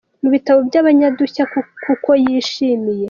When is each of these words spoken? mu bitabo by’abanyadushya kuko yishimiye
mu 0.21 0.29
bitabo 0.33 0.59
by’abanyadushya 0.69 1.43
kuko 1.83 2.09
yishimiye 2.23 2.99